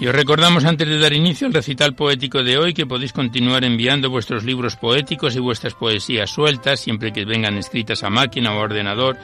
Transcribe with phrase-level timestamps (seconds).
[0.00, 3.64] Y os recordamos antes de dar inicio al recital poético de hoy que podéis continuar
[3.64, 8.60] enviando vuestros libros poéticos y vuestras poesías sueltas, siempre que vengan escritas a máquina o
[8.60, 9.16] ordenador,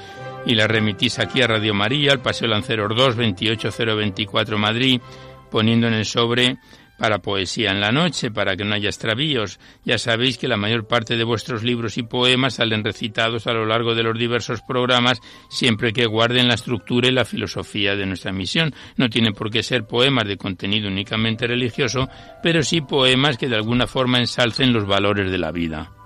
[0.44, 5.00] y las remitís aquí a Radio María, al Paseo Lanceros 2, 28024 Madrid,
[5.48, 6.56] poniendo en el sobre
[6.99, 9.59] para poesía en la noche, para que no haya extravíos.
[9.84, 13.66] Ya sabéis que la mayor parte de vuestros libros y poemas salen recitados a lo
[13.66, 18.32] largo de los diversos programas, siempre que guarden la estructura y la filosofía de nuestra
[18.32, 18.75] misión.
[18.97, 22.09] No tienen por qué ser poemas de contenido únicamente religioso,
[22.43, 26.03] pero sí poemas que de alguna forma ensalcen los valores de la vida.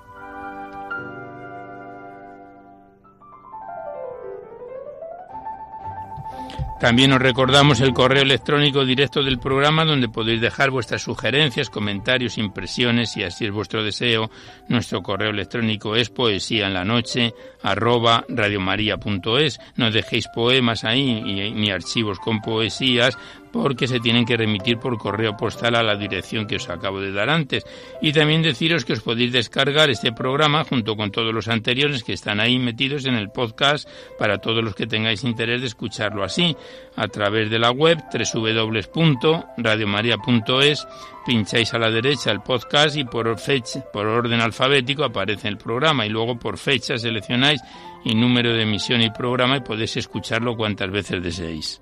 [6.80, 12.38] También os recordamos el correo electrónico directo del programa donde podéis dejar vuestras sugerencias, comentarios,
[12.38, 14.30] impresiones y así es vuestro deseo.
[14.68, 17.34] Nuestro correo electrónico es poesía en la noche
[17.64, 19.58] arroba radiomaria.es.
[19.74, 23.18] No dejéis poemas ahí ni archivos con poesías
[23.52, 27.12] porque se tienen que remitir por correo postal a la dirección que os acabo de
[27.12, 27.64] dar antes.
[28.00, 32.12] Y también deciros que os podéis descargar este programa junto con todos los anteriores que
[32.12, 33.88] están ahí metidos en el podcast
[34.18, 36.56] para todos los que tengáis interés de escucharlo así,
[36.96, 40.86] a través de la web www.radiomaria.es,
[41.26, 46.06] pincháis a la derecha el podcast y por fecha, por orden alfabético aparece el programa
[46.06, 47.60] y luego por fecha seleccionáis
[48.04, 51.80] y número de emisión y programa y podéis escucharlo cuantas veces deseéis.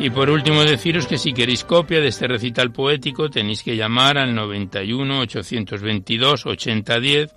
[0.00, 4.16] Y por último deciros que si queréis copia de este recital poético tenéis que llamar
[4.16, 7.34] al 91 822 8010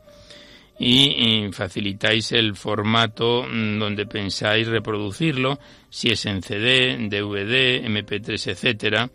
[0.78, 5.60] y, y facilitáis el formato mm, donde pensáis reproducirlo,
[5.90, 9.10] si es en CD, DVD, MP3, etcétera.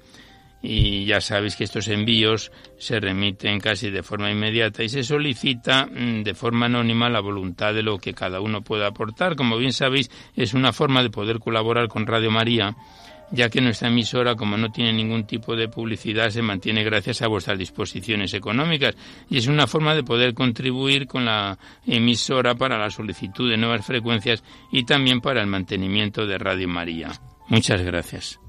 [0.63, 5.87] Y ya sabéis que estos envíos se remiten casi de forma inmediata y se solicita
[5.87, 9.37] mm, de forma anónima la voluntad de lo que cada uno pueda aportar.
[9.37, 12.77] Como bien sabéis, es una forma de poder colaborar con Radio María
[13.31, 17.29] ya que nuestra emisora, como no tiene ningún tipo de publicidad, se mantiene gracias a
[17.29, 18.95] vuestras disposiciones económicas
[19.29, 23.85] y es una forma de poder contribuir con la emisora para la solicitud de nuevas
[23.85, 27.11] frecuencias y también para el mantenimiento de Radio María.
[27.49, 28.46] Muchas gracias.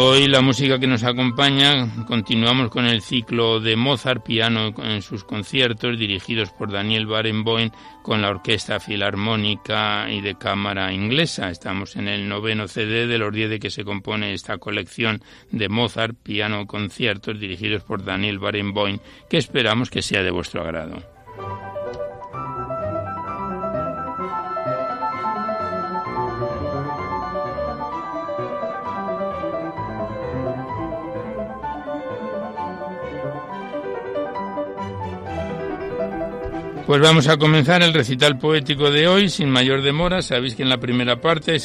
[0.00, 5.24] Hoy la música que nos acompaña, continuamos con el ciclo de Mozart piano en sus
[5.24, 7.70] conciertos dirigidos por Daniel Barenboim
[8.04, 11.50] con la Orquesta Filarmónica y de Cámara Inglesa.
[11.50, 15.68] Estamos en el noveno CD de los diez de que se compone esta colección de
[15.68, 21.17] Mozart piano conciertos dirigidos por Daniel Barenboim que esperamos que sea de vuestro agrado.
[36.88, 40.22] Pues vamos a comenzar el recital poético de hoy sin mayor demora.
[40.22, 41.58] Sabéis que en la primera parte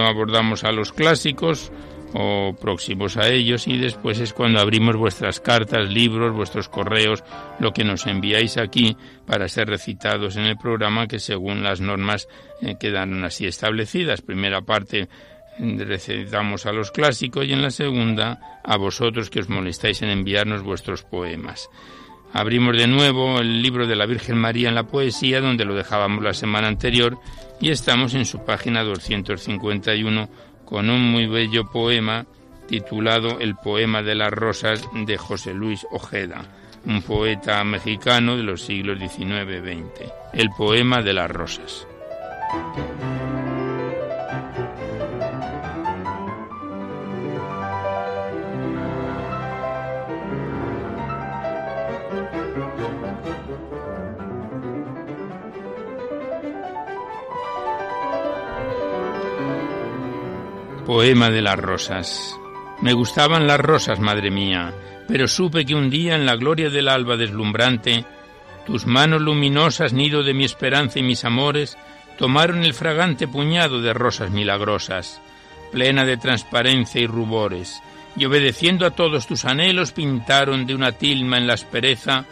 [0.00, 1.70] abordamos a los clásicos
[2.12, 7.22] o próximos a ellos y después es cuando abrimos vuestras cartas, libros, vuestros correos,
[7.60, 8.96] lo que nos enviáis aquí
[9.28, 12.26] para ser recitados en el programa que según las normas
[12.60, 14.22] eh, quedaron así establecidas.
[14.22, 15.08] Primera parte
[15.56, 20.64] recitamos a los clásicos y en la segunda a vosotros que os molestáis en enviarnos
[20.64, 21.70] vuestros poemas.
[22.34, 26.24] Abrimos de nuevo el libro de la Virgen María en la poesía, donde lo dejábamos
[26.24, 27.16] la semana anterior,
[27.60, 30.28] y estamos en su página 251
[30.64, 32.26] con un muy bello poema
[32.66, 36.44] titulado El poema de las rosas de José Luis Ojeda,
[36.84, 40.10] un poeta mexicano de los siglos XIX-XX.
[40.32, 41.86] El poema de las rosas.
[60.86, 62.38] Poema de las rosas.
[62.82, 64.74] Me gustaban las rosas, madre mía,
[65.08, 68.04] pero supe que un día en la gloria del alba deslumbrante,
[68.66, 71.78] tus manos luminosas, nido de mi esperanza y mis amores,
[72.18, 75.22] tomaron el fragante puñado de rosas milagrosas,
[75.72, 77.80] plena de transparencia y rubores,
[78.14, 82.26] y obedeciendo a todos tus anhelos pintaron de una tilma en la aspereza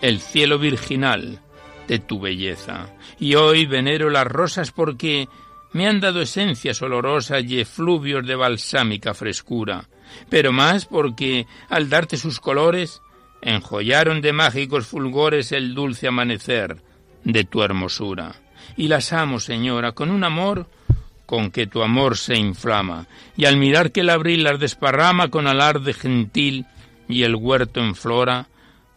[0.00, 1.40] el cielo virginal
[1.88, 2.90] de tu belleza.
[3.18, 5.28] Y hoy venero las rosas porque
[5.72, 9.88] me han dado esencias olorosas y efluvios de balsámica frescura,
[10.28, 13.00] pero más porque, al darte sus colores,
[13.42, 16.78] enjollaron de mágicos fulgores el dulce amanecer
[17.24, 18.34] de tu hermosura.
[18.76, 20.66] Y las amo, señora, con un amor
[21.26, 23.06] con que tu amor se inflama,
[23.36, 26.64] y al mirar que el abril las desparrama con alarde gentil
[27.06, 28.48] y el huerto en flora,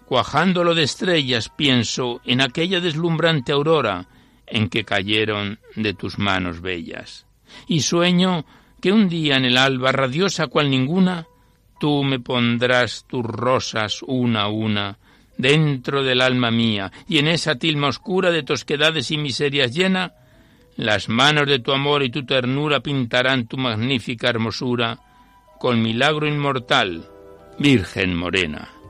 [0.05, 4.07] cuajándolo de estrellas, pienso en aquella deslumbrante aurora
[4.51, 7.25] en que cayeron de tus manos bellas.
[7.67, 8.45] Y sueño
[8.81, 11.25] que un día en el alba, radiosa cual ninguna,
[11.79, 14.97] tú me pondrás tus rosas una a una
[15.37, 20.13] dentro del alma mía, y en esa tilma oscura de tosquedades y miserias llena,
[20.75, 24.99] las manos de tu amor y tu ternura pintarán tu magnífica hermosura
[25.59, 27.07] con milagro inmortal,
[27.57, 28.80] Virgen Morena.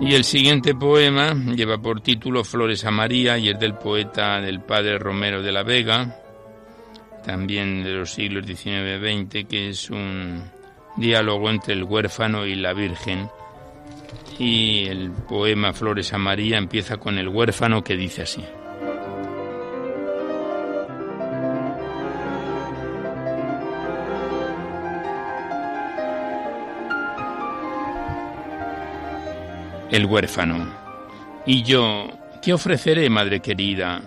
[0.00, 4.60] Y el siguiente poema lleva por título Flores a María y es del poeta del
[4.60, 6.16] padre Romero de la Vega,
[7.24, 10.44] también de los siglos XIX-XX, que es un
[10.96, 13.28] diálogo entre el huérfano y la Virgen.
[14.38, 18.44] Y el poema Flores a María empieza con el huérfano que dice así.
[29.90, 30.72] El huérfano.
[31.46, 32.08] Y yo,
[32.42, 34.02] ¿qué ofreceré, madre querida?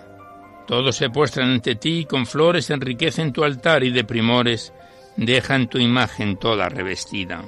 [0.66, 4.72] Todos se postran ante ti con flores enriquecen tu altar y de primores
[5.16, 7.44] dejan tu imagen toda revestida.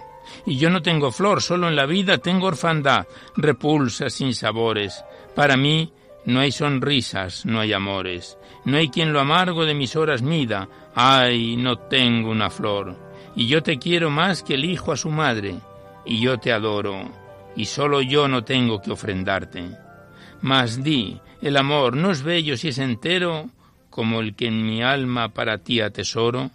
[0.46, 5.04] Y yo no tengo flor, solo en la vida tengo orfandad, repulsa sin sabores.
[5.34, 5.92] Para mí
[6.24, 10.68] no hay sonrisas, no hay amores, no hay quien lo amargo de mis horas mida.
[10.94, 12.96] Ay, no tengo una flor.
[13.36, 15.56] Y yo te quiero más que el hijo a su madre,
[16.04, 17.23] y yo te adoro
[17.56, 19.70] y solo yo no tengo que ofrendarte.
[20.40, 23.50] Mas di, el amor no es bello si es entero,
[23.90, 26.50] como el que en mi alma para ti atesoro,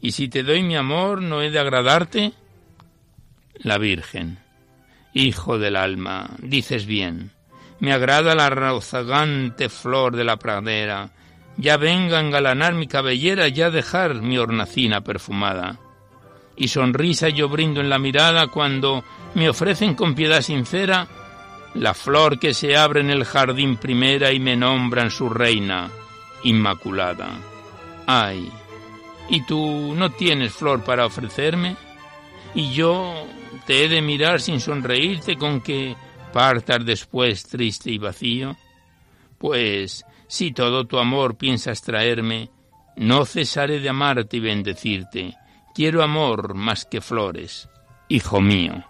[0.00, 2.32] y si te doy mi amor, ¿no he de agradarte?
[3.54, 4.38] La Virgen.
[5.12, 7.32] Hijo del alma, dices bien,
[7.80, 11.10] me agrada la rozagante flor de la pradera,
[11.56, 15.80] ya venga a engalanar mi cabellera, ya dejar mi hornacina perfumada.
[16.56, 21.06] Y sonrisa yo brindo en la mirada cuando me ofrecen con piedad sincera
[21.74, 25.90] la flor que se abre en el jardín primera y me nombran su reina,
[26.44, 27.28] Inmaculada.
[28.06, 28.50] Ay,
[29.28, 31.76] ¿y tú no tienes flor para ofrecerme?
[32.54, 33.26] ¿Y yo
[33.66, 35.94] te he de mirar sin sonreírte con que
[36.32, 38.56] partas después triste y vacío?
[39.36, 42.48] Pues, si todo tu amor piensas traerme,
[42.96, 45.36] no cesaré de amarte y bendecirte.
[45.76, 47.68] Quiero amor más que flores,
[48.08, 48.82] hijo mío.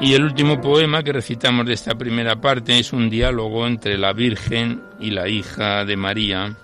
[0.00, 4.14] Y el último poema que recitamos de esta primera parte es un diálogo entre la
[4.14, 6.56] Virgen y la hija de María,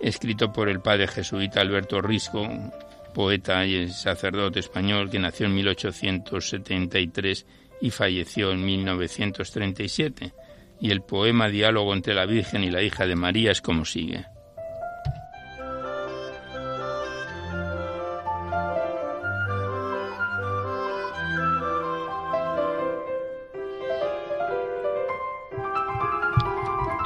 [0.00, 2.46] escrito por el padre jesuita Alberto Risco,
[3.12, 7.46] poeta y sacerdote español que nació en 1873
[7.80, 10.32] y falleció en 1937.
[10.80, 14.24] Y el poema Diálogo entre la Virgen y la hija de María es como sigue.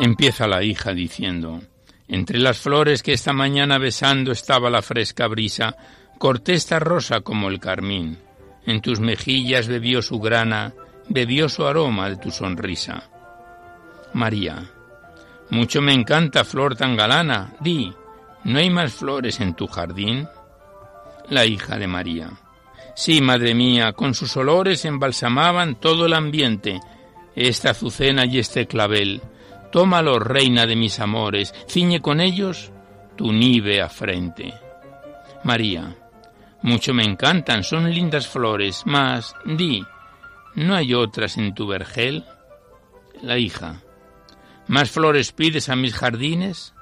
[0.00, 1.60] Empieza la hija diciendo,
[2.08, 5.76] Entre las flores que esta mañana besando estaba la fresca brisa,
[6.18, 8.18] corté esta rosa como el carmín.
[8.66, 10.74] En tus mejillas bebió su grana,
[11.08, 13.10] bebió su aroma de tu sonrisa.
[14.12, 14.70] María,
[15.50, 17.92] mucho me encanta flor tan galana, di,
[18.44, 20.28] ¿no hay más flores en tu jardín?
[21.28, 22.30] La hija de María.
[22.94, 26.80] Sí, madre mía, con sus olores embalsamaban todo el ambiente,
[27.34, 29.20] esta azucena y este clavel,
[29.74, 32.70] Tómalo, reina de mis amores, ciñe con ellos
[33.16, 34.54] tu nívea frente.
[35.42, 35.96] María,
[36.62, 39.84] mucho me encantan, son lindas flores, mas, di,
[40.54, 42.24] ¿no hay otras en tu vergel?
[43.20, 43.82] La hija,
[44.68, 46.72] ¿más flores pides a mis jardines?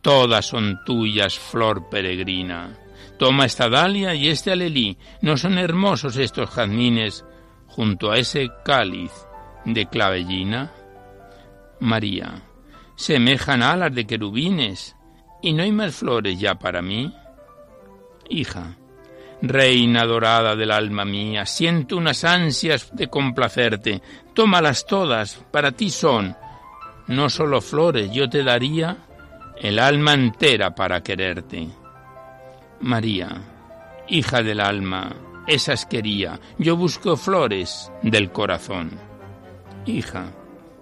[0.00, 2.78] Todas son tuyas, flor peregrina.
[3.18, 7.24] Toma esta dalia y este alelí, ¿no son hermosos estos jazmines
[7.66, 9.10] junto a ese cáliz
[9.64, 10.72] de clavellina?
[11.80, 12.42] María,
[12.96, 14.96] semejan alas de querubines,
[15.42, 17.14] ¿y no hay más flores ya para mí?
[18.28, 18.76] Hija,
[19.40, 24.02] reina dorada del alma mía, siento unas ansias de complacerte,
[24.34, 26.36] tómalas todas, para ti son.
[27.06, 28.98] No solo flores, yo te daría
[29.60, 31.68] el alma entera para quererte.
[32.80, 33.28] María,
[34.08, 35.14] hija del alma,
[35.46, 38.90] esas quería, yo busco flores del corazón.
[39.86, 40.32] Hija,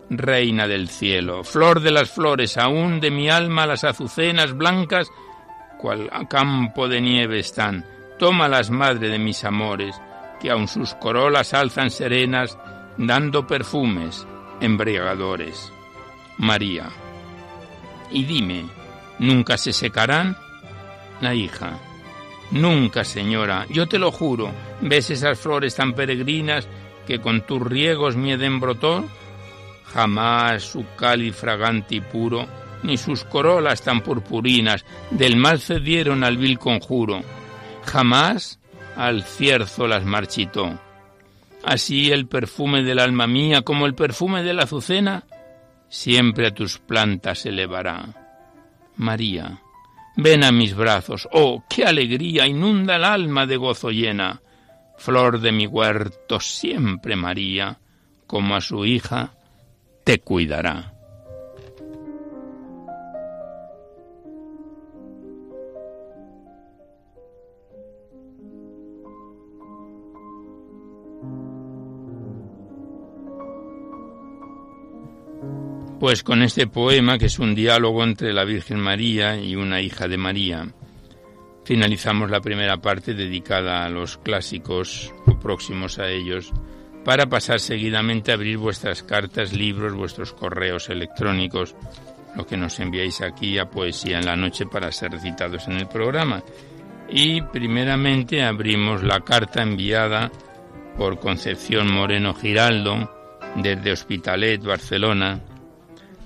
[0.08, 5.10] Reina del cielo, flor de las flores, aún de mi alma las azucenas blancas,
[5.78, 7.84] cual campo de nieve están,
[8.18, 10.00] tómalas, madre de mis amores,
[10.40, 12.56] que aun sus corolas alzan serenas,
[12.96, 14.26] dando perfumes
[14.60, 15.72] embriagadores.
[16.38, 16.88] María.
[18.10, 18.66] Y dime,
[19.18, 20.36] ¿nunca se secarán?
[21.20, 21.78] La hija.
[22.50, 26.68] Nunca, señora, yo te lo juro, ¿ves esas flores tan peregrinas
[27.06, 29.04] que con tus riegos mieden brotó?
[29.96, 32.46] Jamás su cáliz fragante y puro,
[32.82, 37.22] ni sus corolas tan purpurinas del mal cedieron al vil conjuro,
[37.82, 38.60] jamás
[38.94, 40.78] al cierzo las marchitó.
[41.64, 45.24] Así el perfume del alma mía, como el perfume de la azucena,
[45.88, 48.14] siempre a tus plantas elevará.
[48.96, 49.62] María,
[50.14, 54.42] ven a mis brazos, oh, qué alegría inunda el alma de gozo llena.
[54.98, 57.78] Flor de mi huerto siempre María,
[58.26, 59.35] como a su hija,
[60.06, 60.92] te cuidará.
[75.98, 80.06] Pues con este poema, que es un diálogo entre la Virgen María y una hija
[80.06, 80.72] de María,
[81.64, 86.52] finalizamos la primera parte dedicada a los clásicos o próximos a ellos
[87.06, 91.76] para pasar seguidamente a abrir vuestras cartas, libros, vuestros correos electrónicos,
[92.34, 95.86] lo que nos enviáis aquí a Poesía en la Noche para ser recitados en el
[95.86, 96.42] programa.
[97.08, 100.32] Y primeramente abrimos la carta enviada
[100.98, 103.08] por Concepción Moreno Giraldo
[103.54, 105.38] desde Hospitalet, Barcelona,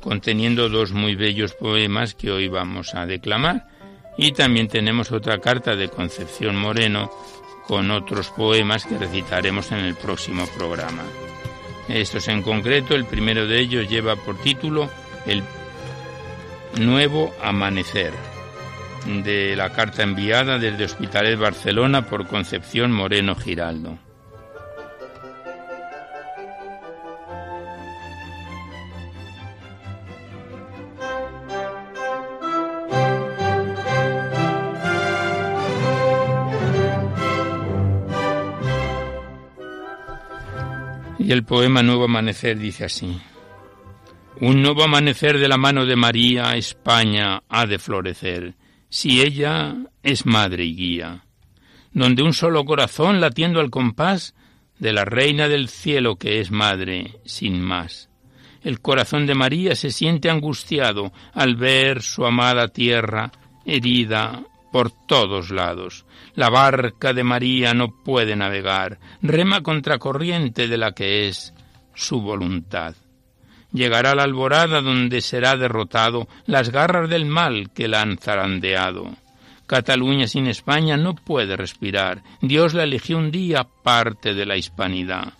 [0.00, 3.68] conteniendo dos muy bellos poemas que hoy vamos a declamar.
[4.16, 7.10] Y también tenemos otra carta de Concepción Moreno
[7.70, 11.04] con otros poemas que recitaremos en el próximo programa.
[11.86, 14.90] Estos en concreto, el primero de ellos lleva por título
[15.24, 15.44] El
[16.80, 18.12] Nuevo Amanecer,
[19.06, 24.09] de la carta enviada desde Hospitalet Barcelona por Concepción Moreno Giraldo.
[41.30, 43.16] El poema Nuevo Amanecer dice así.
[44.40, 48.56] Un nuevo amanecer de la mano de María, España ha de florecer,
[48.88, 51.24] si ella es madre y guía,
[51.92, 54.34] donde un solo corazón latiendo al compás
[54.80, 58.10] de la Reina del Cielo que es madre, sin más.
[58.64, 63.30] El corazón de María se siente angustiado al ver su amada tierra
[63.64, 66.06] herida por todos lados.
[66.34, 71.52] La barca de María no puede navegar, rema contracorriente de la que es
[71.94, 72.94] su voluntad.
[73.72, 79.10] Llegará la alborada donde será derrotado las garras del mal que la han zarandeado.
[79.66, 82.22] Cataluña sin España no puede respirar.
[82.40, 85.34] Dios la eligió un día parte de la hispanidad.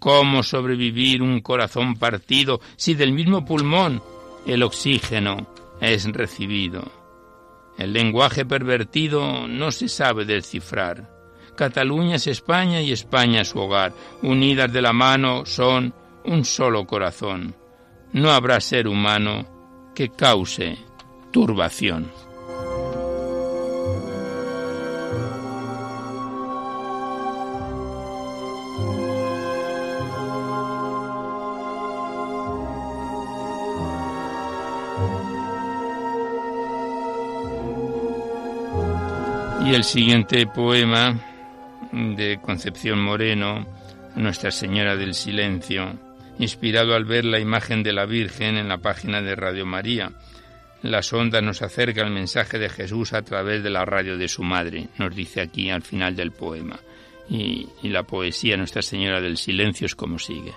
[0.00, 4.02] ¿Cómo sobrevivir un corazón partido si del mismo pulmón
[4.44, 5.46] el oxígeno
[5.80, 7.01] es recibido?
[7.78, 11.08] El lenguaje pervertido no se sabe descifrar.
[11.56, 13.92] Cataluña es España y España es su hogar.
[14.22, 17.54] Unidas de la mano son un solo corazón.
[18.12, 20.78] No habrá ser humano que cause
[21.30, 22.10] turbación.
[39.72, 41.18] El siguiente poema
[41.92, 43.66] de Concepción Moreno,
[44.16, 45.98] Nuestra Señora del Silencio,
[46.38, 50.12] inspirado al ver la imagen de la Virgen en la página de Radio María.
[50.82, 54.42] La sonda nos acerca al mensaje de Jesús a través de la radio de su
[54.42, 56.78] madre, nos dice aquí al final del poema.
[57.30, 60.52] Y la poesía Nuestra Señora del Silencio es como sigue.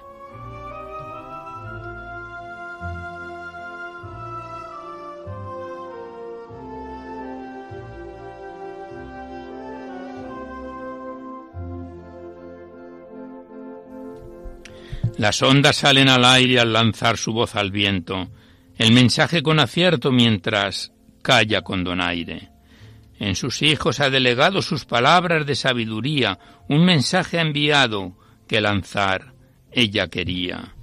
[15.18, 18.30] Las ondas salen al aire al lanzar su voz al viento,
[18.78, 22.50] el mensaje con acierto mientras calla con donaire.
[23.18, 29.34] En sus hijos ha delegado sus palabras de sabiduría, un mensaje ha enviado que lanzar
[29.72, 30.76] ella quería.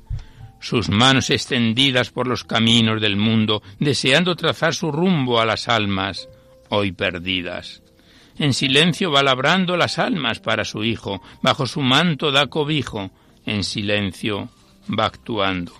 [0.61, 6.29] Sus manos extendidas por los caminos del mundo, deseando trazar su rumbo a las almas
[6.71, 7.83] hoy perdidas.
[8.38, 13.11] En silencio va labrando las almas para su hijo, bajo su manto da cobijo,
[13.47, 14.49] en silencio
[14.99, 15.73] va actuando.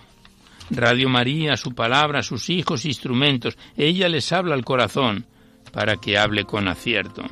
[0.69, 5.25] Radio María, su palabra, sus hijos, instrumentos, ella les habla al corazón
[5.71, 7.23] para que hable con acierto.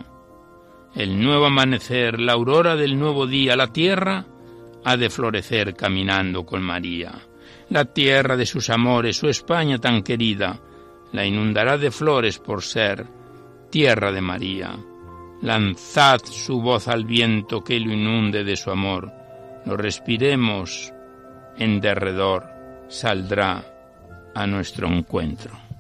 [0.96, 4.26] El nuevo amanecer, la aurora del nuevo día, la tierra
[4.84, 7.14] ha de florecer caminando con María.
[7.70, 10.60] La tierra de sus amores, su España tan querida,
[11.14, 13.08] la inundará de flores por ser
[13.70, 14.78] tierra de María.
[15.42, 19.21] Lanzad su voz al viento que lo inunde de su amor
[19.66, 20.94] lo respiremos
[21.58, 22.50] en derredor,
[22.88, 23.64] saldrá
[24.34, 25.71] a nuestro encuentro.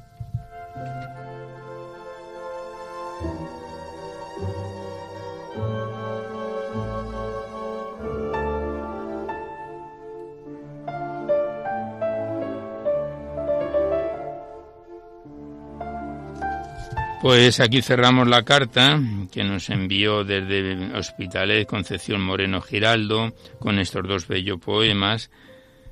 [17.21, 18.99] Pues aquí cerramos la carta
[19.31, 25.29] que nos envió desde Hospitalet Concepción Moreno Giraldo con estos dos bellos poemas.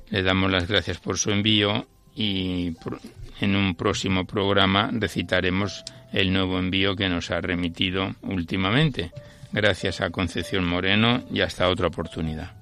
[0.08, 2.74] Le damos las gracias por su envío y
[3.40, 9.12] en un próximo programa recitaremos el nuevo envío que nos ha remitido últimamente.
[9.52, 12.59] Gracias a Concepción Moreno y hasta otra oportunidad.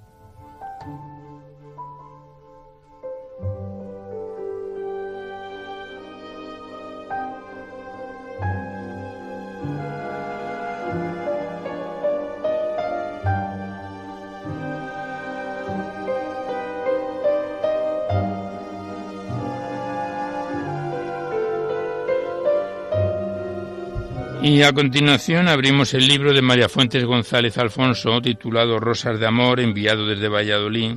[24.43, 29.59] Y a continuación abrimos el libro de María Fuentes González Alfonso, titulado Rosas de Amor,
[29.59, 30.97] enviado desde Valladolid.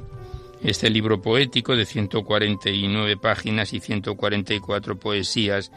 [0.64, 5.72] Este libro poético de 149 páginas y 144 poesías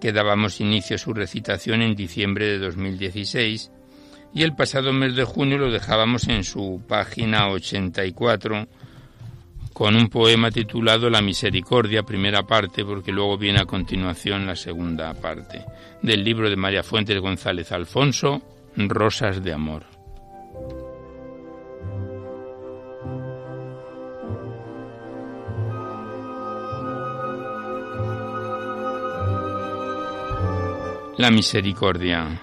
[0.00, 3.70] que dábamos inicio a su recitación en diciembre de 2016
[4.34, 8.68] y el pasado mes de junio lo dejábamos en su página 84
[9.76, 15.12] con un poema titulado La Misericordia, primera parte, porque luego viene a continuación la segunda
[15.12, 15.66] parte,
[16.00, 18.40] del libro de María Fuentes González Alfonso,
[18.74, 19.84] Rosas de Amor.
[31.18, 32.40] La misericordia.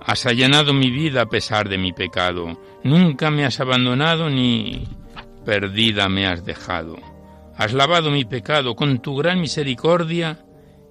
[0.00, 2.58] Has allanado mi vida a pesar de mi pecado.
[2.82, 4.88] Nunca me has abandonado ni
[5.46, 6.96] perdida me has dejado.
[7.56, 10.44] Has lavado mi pecado con tu gran misericordia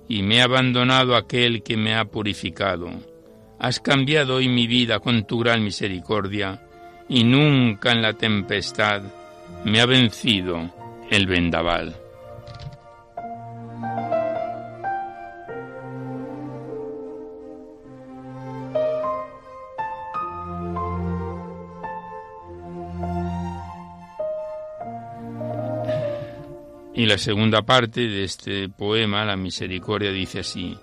[0.07, 2.89] y me ha abandonado aquel que me ha purificado.
[3.59, 6.63] Has cambiado hoy mi vida con tu gran misericordia
[7.09, 9.03] y nunca en la tempestad
[9.65, 10.71] me ha vencido
[11.09, 12.04] el vendaval.
[26.97, 30.77] Y la segunda parte de este poema, La Misericordia, dice así.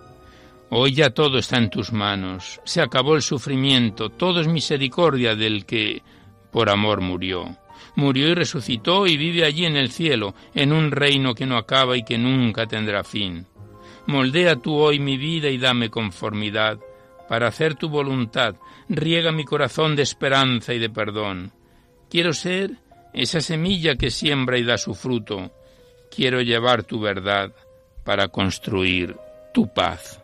[0.69, 5.65] Hoy ya todo está en tus manos, se acabó el sufrimiento, todo es misericordia del
[5.65, 6.03] que
[6.51, 7.57] por amor murió.
[7.95, 11.97] Murió y resucitó y vive allí en el cielo, en un reino que no acaba
[11.97, 13.47] y que nunca tendrá fin.
[14.07, 16.79] Moldea tú hoy mi vida y dame conformidad,
[17.29, 18.57] para hacer tu voluntad,
[18.89, 21.53] riega mi corazón de esperanza y de perdón.
[22.11, 22.73] Quiero ser
[23.15, 25.51] esa semilla que siembra y da su fruto,
[26.15, 27.53] quiero llevar tu verdad
[28.05, 29.17] para construir
[29.53, 30.22] tu paz.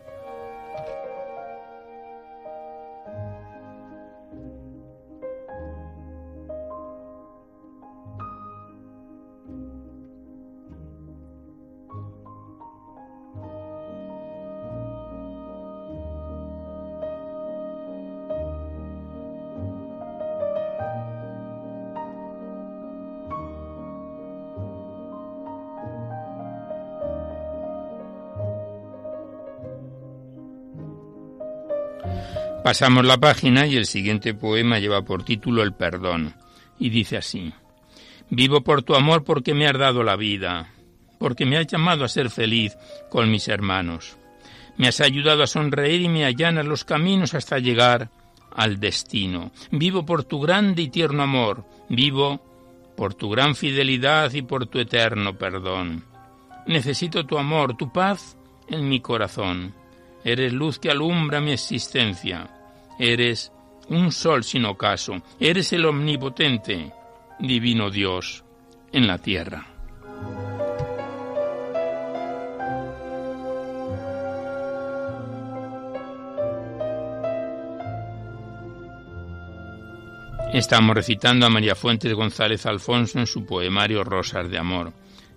[32.69, 36.35] Pasamos la página y el siguiente poema lleva por título El perdón
[36.77, 37.51] y dice así.
[38.29, 40.69] Vivo por tu amor porque me has dado la vida,
[41.17, 42.77] porque me has llamado a ser feliz
[43.09, 44.17] con mis hermanos.
[44.77, 48.11] Me has ayudado a sonreír y me allanas los caminos hasta llegar
[48.55, 49.51] al destino.
[49.71, 52.39] Vivo por tu grande y tierno amor, vivo
[52.95, 56.03] por tu gran fidelidad y por tu eterno perdón.
[56.67, 59.73] Necesito tu amor, tu paz en mi corazón.
[60.23, 62.57] Eres luz que alumbra mi existencia.
[62.99, 63.53] Eres
[63.87, 66.91] un sol sin ocaso, eres el omnipotente,
[67.39, 68.43] divino Dios
[68.91, 69.65] en la tierra.
[80.53, 84.91] Estamos recitando a María Fuentes González Alfonso en su poemario Rosas de Amor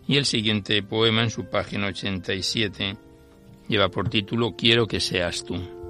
[0.09, 2.97] y el siguiente poema en su página 87
[3.69, 5.82] lleva por título Quiero que seas tú.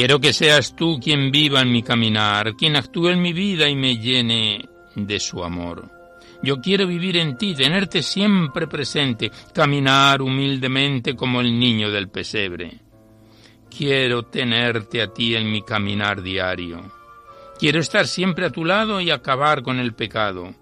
[0.00, 3.76] Quiero que seas tú quien viva en mi caminar, quien actúe en mi vida y
[3.76, 5.90] me llene de su amor.
[6.42, 12.80] Yo quiero vivir en ti, tenerte siempre presente, caminar humildemente como el niño del pesebre.
[13.68, 16.80] Quiero tenerte a ti en mi caminar diario.
[17.58, 20.54] Quiero estar siempre a tu lado y acabar con el pecado.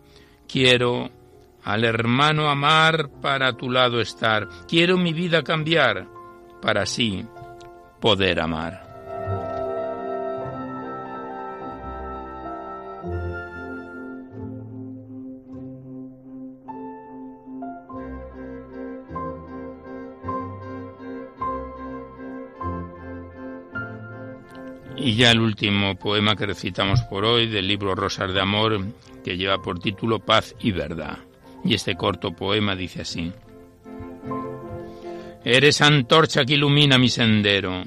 [0.48, 1.11] Quiero
[1.62, 4.48] al hermano amar para a tu lado estar.
[4.66, 6.09] Quiero mi vida cambiar
[6.61, 7.24] para así
[8.01, 8.88] poder amar.
[25.09, 28.79] Y ya el último poema que recitamos por hoy del libro Rosas de Amor,
[29.25, 31.16] que lleva por título Paz y Verdad.
[31.64, 33.33] Y este corto poema dice así.
[35.42, 37.85] Eres antorcha que ilumina mi sendero,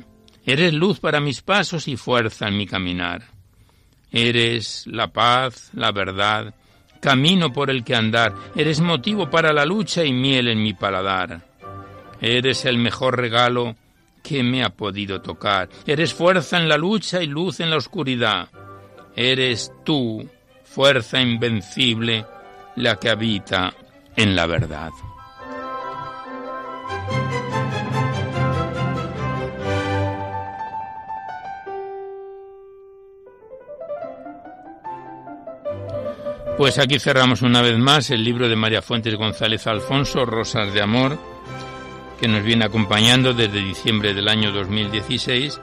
[0.47, 3.21] eres luz para mis pasos y fuerza en mi caminar.
[4.11, 6.55] Eres la paz, la verdad,
[7.01, 11.45] camino por el que andar, eres motivo para la lucha y miel en mi paladar.
[12.19, 13.75] Eres el mejor regalo
[14.23, 15.69] ¿Qué me ha podido tocar.
[15.85, 18.49] Eres fuerza en la lucha y luz en la oscuridad.
[19.15, 20.27] Eres tú,
[20.63, 22.25] fuerza invencible,
[22.75, 23.73] la que habita
[24.15, 24.91] en la verdad.
[36.57, 40.81] Pues aquí cerramos una vez más el libro de María Fuentes González Alfonso, Rosas de
[40.81, 41.17] Amor,
[42.21, 45.59] que nos viene acompañando desde diciembre del año 2016.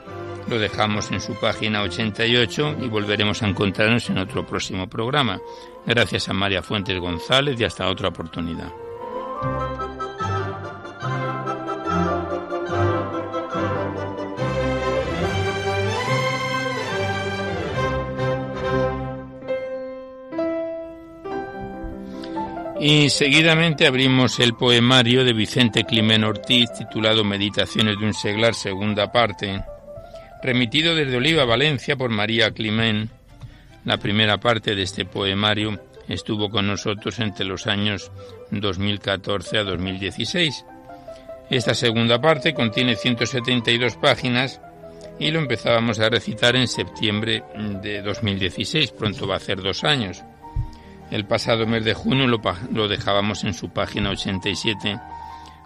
[0.49, 5.39] Lo dejamos en su página 88 y volveremos a encontrarnos en otro próximo programa.
[5.85, 8.73] Gracias a María Fuentes González y hasta otra oportunidad.
[22.81, 29.11] Y seguidamente abrimos el poemario de Vicente Climén Ortiz titulado Meditaciones de un seglar, segunda
[29.11, 29.61] parte.
[30.41, 33.09] remitido desde Oliva, Valencia, por María Climén.
[33.83, 38.13] La primera parte de este poemario estuvo con nosotros entre los años
[38.51, 40.65] 2014 a 2016.
[41.49, 44.61] Esta segunda parte contiene 172 páginas
[45.19, 47.43] y lo empezábamos a recitar en septiembre
[47.81, 50.23] de 2016, pronto va a hacer dos años.
[51.11, 54.99] El pasado mes de junio lo, dejábamos en su página 87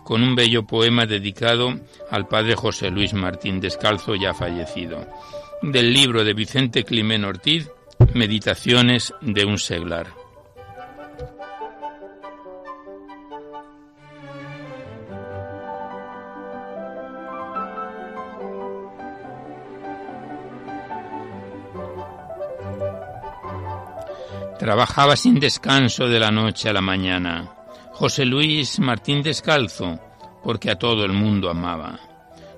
[0.03, 1.75] con un bello poema dedicado
[2.09, 5.07] al padre José Luis Martín Descalzo ya fallecido,
[5.61, 7.69] del libro de Vicente Climén Ortiz,
[8.13, 10.22] Meditaciones de un seglar.
[24.63, 27.53] Trabajaba sin descanso de la noche a la mañana
[27.91, 29.99] José Luis Martín Descalzo,
[30.41, 31.99] porque a todo el mundo amaba.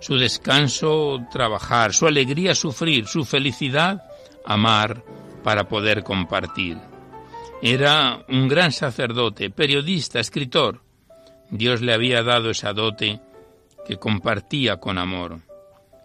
[0.01, 4.03] Su descanso, trabajar, su alegría, sufrir, su felicidad,
[4.45, 5.03] amar
[5.43, 6.77] para poder compartir.
[7.63, 10.83] Era un gran sacerdote, periodista, escritor.
[11.49, 13.19] Dios le había dado esa dote
[13.83, 15.39] que compartía con amor.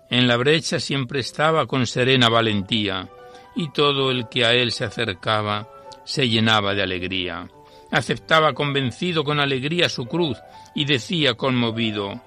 [0.08, 3.10] En la brecha siempre estaba con serena valentía,
[3.54, 5.68] y todo el que a él se acercaba
[6.10, 7.48] se llenaba de alegría
[7.90, 10.38] aceptaba convencido con alegría su cruz
[10.74, 12.20] y decía conmovido,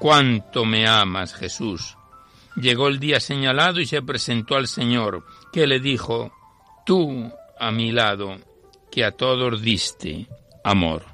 [0.00, 1.96] ¿Cuánto me amas, Jesús?
[2.56, 6.32] Llegó el día señalado y se presentó al Señor, que le dijo,
[6.86, 8.36] Tú, a mi lado,
[8.90, 10.26] que a todos diste
[10.62, 11.13] amor.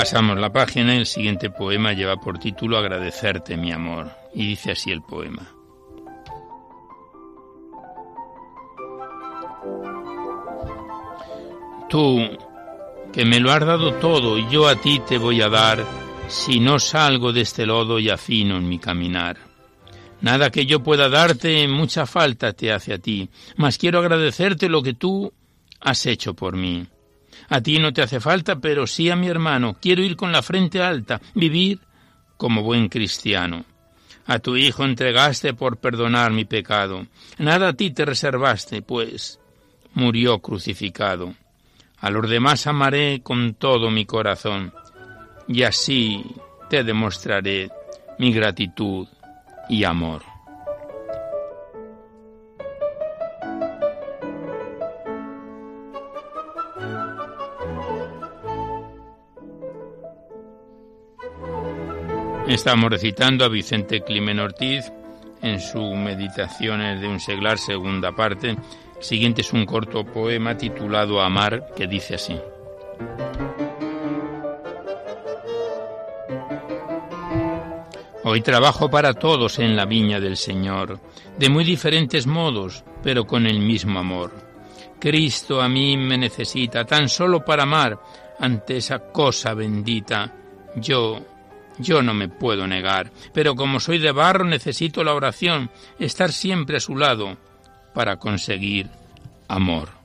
[0.00, 4.10] Pasamos la página y el siguiente poema lleva por título Agradecerte mi amor.
[4.34, 5.46] Y dice así el poema.
[11.90, 12.18] Tú,
[13.12, 15.84] que me lo has dado todo, y yo a ti te voy a dar,
[16.28, 19.36] si no salgo de este lodo y afino en mi caminar.
[20.22, 24.82] Nada que yo pueda darte, mucha falta te hace a ti, mas quiero agradecerte lo
[24.82, 25.30] que tú
[25.78, 26.86] has hecho por mí.
[27.50, 29.76] A ti no te hace falta, pero sí a mi hermano.
[29.80, 31.80] Quiero ir con la frente alta, vivir
[32.36, 33.64] como buen cristiano.
[34.26, 37.06] A tu hijo entregaste por perdonar mi pecado.
[37.38, 39.40] Nada a ti te reservaste, pues
[39.94, 41.34] murió crucificado.
[41.98, 44.72] A los demás amaré con todo mi corazón,
[45.48, 46.24] y así
[46.70, 47.68] te demostraré
[48.18, 49.08] mi gratitud
[49.68, 50.29] y amor.
[62.50, 64.90] Estamos recitando a Vicente Climen Ortiz
[65.40, 68.56] en su Meditaciones de un seglar, segunda parte.
[68.98, 72.36] Siguiente es un corto poema titulado Amar, que dice así.
[78.24, 80.98] Hoy trabajo para todos en la viña del Señor,
[81.38, 84.32] de muy diferentes modos, pero con el mismo amor.
[84.98, 87.96] Cristo a mí me necesita tan solo para amar
[88.40, 90.34] ante esa cosa bendita.
[90.74, 91.20] Yo,
[91.80, 96.76] yo no me puedo negar, pero como soy de barro necesito la oración, estar siempre
[96.76, 97.36] a su lado
[97.94, 98.88] para conseguir
[99.48, 99.99] amor.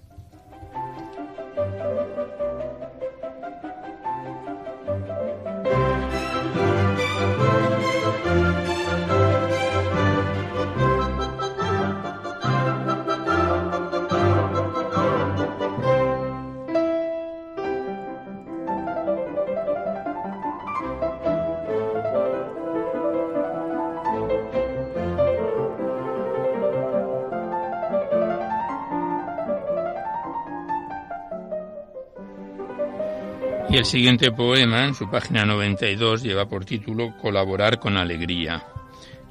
[33.86, 38.65] El siguiente poema, en su página 92, lleva por título Colaborar con alegría.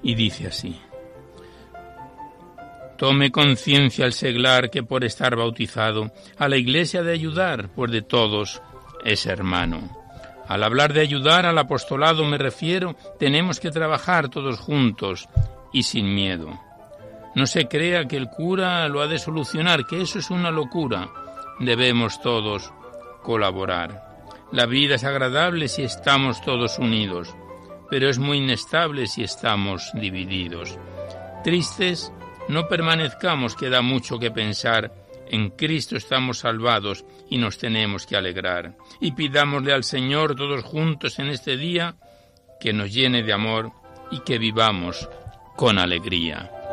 [0.00, 0.80] Y dice así.
[2.96, 8.02] Tome conciencia el seglar que por estar bautizado a la iglesia de ayudar, pues de
[8.02, 8.62] todos
[9.04, 9.90] es hermano.
[10.46, 15.28] Al hablar de ayudar al apostolado me refiero, tenemos que trabajar todos juntos
[15.72, 16.60] y sin miedo.
[17.34, 21.10] No se crea que el cura lo ha de solucionar, que eso es una locura.
[21.58, 22.72] Debemos todos
[23.24, 24.13] colaborar.
[24.54, 27.34] La vida es agradable si estamos todos unidos,
[27.90, 30.78] pero es muy inestable si estamos divididos.
[31.42, 32.12] Tristes,
[32.48, 34.94] no permanezcamos que da mucho que pensar.
[35.26, 38.76] En Cristo estamos salvados y nos tenemos que alegrar.
[39.00, 41.96] Y pidámosle al Señor todos juntos en este día
[42.60, 43.72] que nos llene de amor
[44.12, 45.08] y que vivamos
[45.56, 46.63] con alegría.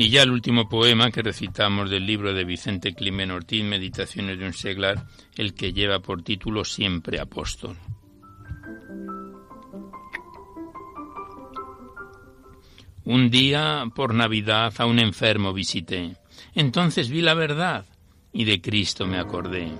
[0.00, 4.46] Y ya el último poema que recitamos del libro de Vicente Climen Ortiz, Meditaciones de
[4.46, 7.76] un seglar, el que lleva por título Siempre Apóstol.
[13.06, 16.14] Un día, por Navidad, a un enfermo visité.
[16.54, 17.84] Entonces vi la verdad
[18.32, 19.72] y de Cristo me acordé.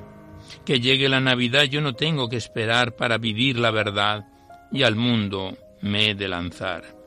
[0.65, 4.27] Que llegue la Navidad yo no tengo que esperar para vivir la verdad
[4.73, 6.98] y al mundo me he de lanzar.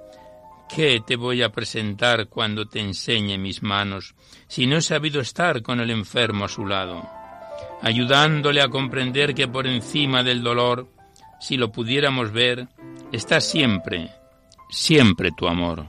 [0.73, 4.15] ¿Qué te voy a presentar cuando te enseñe mis manos
[4.47, 7.03] si no he sabido estar con el enfermo a su lado?
[7.81, 10.87] Ayudándole a comprender que por encima del dolor,
[11.41, 12.69] si lo pudiéramos ver,
[13.11, 14.11] está siempre,
[14.69, 15.87] siempre tu amor.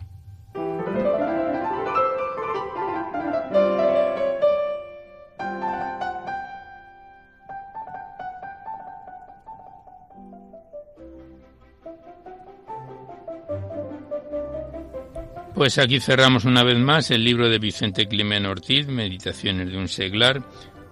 [15.55, 19.87] Pues aquí cerramos una vez más el libro de Vicente Climen Ortiz, Meditaciones de un
[19.87, 20.43] seglar,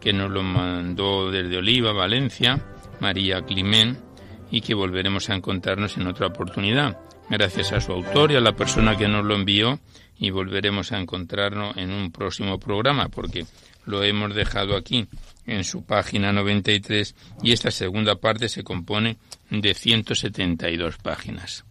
[0.01, 2.62] que nos lo mandó desde Oliva, Valencia,
[3.01, 3.99] María Climen,
[4.51, 6.99] y que volveremos a encontrarnos en otra oportunidad.
[7.31, 9.81] Gracias a su autor y a la persona que nos lo envió,
[10.18, 13.46] y volveremos a encontrarnos en un próximo programa, porque
[13.87, 15.09] lo hemos dejado aquí
[15.46, 19.16] en su página 93 y esta segunda parte se compone
[19.51, 21.64] de 172 páginas.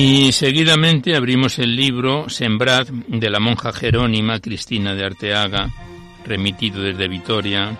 [0.00, 5.70] Y seguidamente abrimos el libro Sembrad de la monja jerónima Cristina de Arteaga,
[6.24, 7.76] remitido desde Vitoria,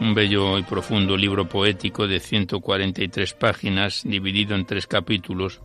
[0.00, 5.60] un bello y profundo libro poético de 143 páginas, dividido en tres capítulos,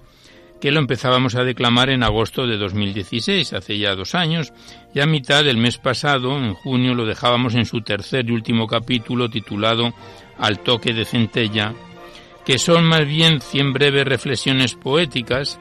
[0.61, 4.53] que lo empezábamos a declamar en agosto de 2016, hace ya dos años,
[4.93, 8.67] y a mitad del mes pasado, en junio, lo dejábamos en su tercer y último
[8.67, 9.95] capítulo titulado
[10.37, 11.73] Al toque de centella,
[12.45, 15.59] que son más bien cien breves reflexiones poéticas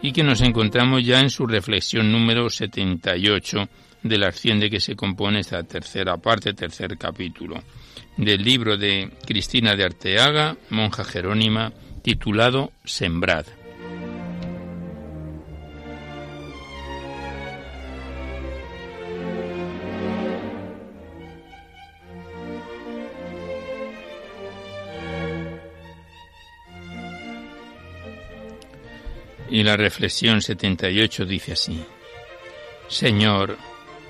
[0.00, 3.68] y que nos encontramos ya en su reflexión número 78
[4.02, 7.62] de la acción de que se compone esta tercera parte, tercer capítulo,
[8.16, 13.46] del libro de Cristina de Arteaga, monja jerónima, titulado Sembrad.
[29.50, 31.84] Y la reflexión 78 dice así,
[32.86, 33.58] Señor,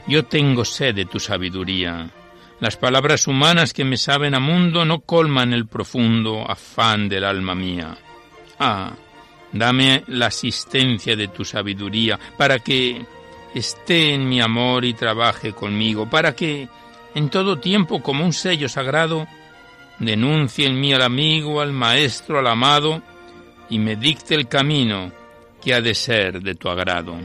[0.07, 2.11] yo tengo sed de tu sabiduría.
[2.61, 7.55] Las palabras humanas que me saben a mundo no colman el profundo afán del alma
[7.55, 7.97] mía.
[8.59, 8.93] Ah,
[9.53, 13.03] dame la asistencia de tu sabiduría para que
[13.55, 16.69] esté en mi amor y trabaje conmigo, para que
[17.15, 19.27] en todo tiempo como un sello sagrado
[19.99, 23.03] denuncie en mí al amigo, al maestro, al amado
[23.71, 25.20] y me dicte el camino
[25.61, 27.19] que ha de ser de tu agrado.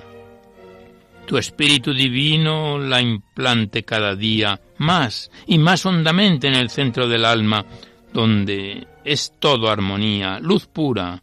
[1.26, 7.26] Tu Espíritu Divino la implante cada día más y más hondamente en el centro del
[7.26, 7.66] alma,
[8.14, 11.22] donde es todo armonía, luz pura,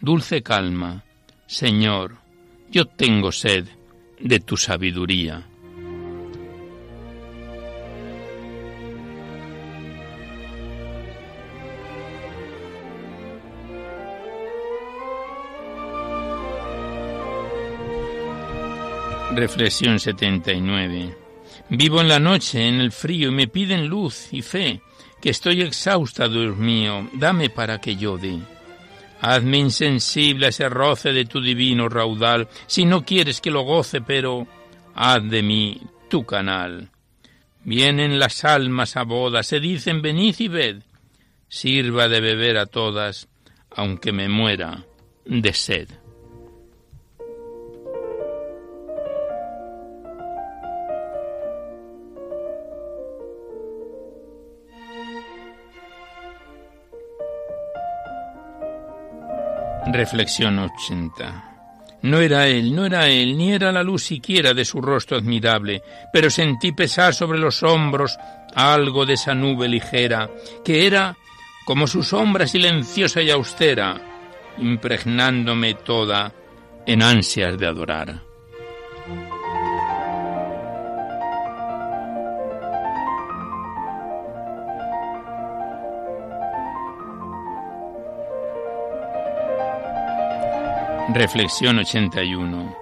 [0.00, 1.04] dulce calma.
[1.46, 2.16] Señor,
[2.70, 3.66] yo tengo sed
[4.18, 5.46] de tu sabiduría.
[19.34, 21.16] Reflexión 79.
[21.70, 24.82] Vivo en la noche, en el frío, y me piden luz y fe,
[25.22, 28.38] que estoy exhausta, Dios mío, dame para que yo dé.
[29.20, 34.02] Hazme insensible a ese roce de tu divino raudal, si no quieres que lo goce,
[34.02, 34.46] pero
[34.94, 35.80] haz de mí
[36.10, 36.90] tu canal.
[37.64, 40.82] Vienen las almas a boda, se dicen venid y ved,
[41.48, 43.28] sirva de beber a todas,
[43.70, 44.84] aunque me muera
[45.24, 46.01] de sed.
[59.92, 61.52] Reflexión 80.
[62.02, 65.82] No era él, no era él, ni era la luz siquiera de su rostro admirable,
[66.12, 68.18] pero sentí pesar sobre los hombros
[68.54, 70.28] algo de esa nube ligera,
[70.64, 71.16] que era
[71.64, 74.00] como su sombra silenciosa y austera,
[74.58, 76.32] impregnándome toda
[76.86, 78.31] en ansias de adorar.
[91.14, 92.76] Reflexión 81.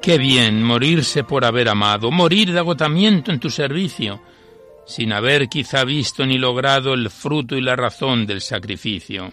[0.00, 4.22] Qué bien morirse por haber amado, morir de agotamiento en tu servicio,
[4.86, 9.32] sin haber quizá visto ni logrado el fruto y la razón del sacrificio.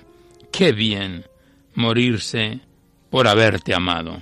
[0.52, 1.26] Qué bien
[1.76, 2.60] morirse
[3.10, 4.22] por haberte amado.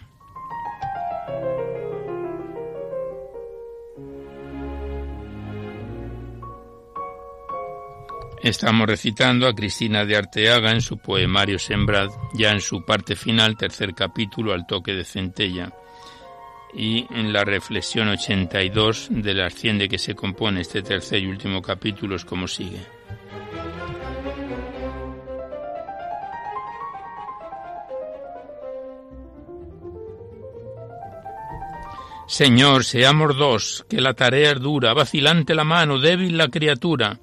[8.46, 13.58] Estamos recitando a Cristina de Arteaga en su poemario Sembrad, ya en su parte final,
[13.58, 15.74] tercer capítulo, al toque de centella,
[16.72, 21.26] y en la reflexión 82 de la 100 de que se compone este tercer y
[21.26, 22.86] último capítulo es como sigue.
[32.28, 37.20] Señor, seamos dos, que la tarea es dura, vacilante la mano, débil la criatura,